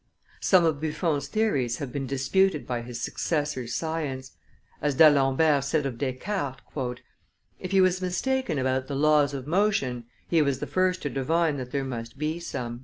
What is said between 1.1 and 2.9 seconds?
theories have been disputed by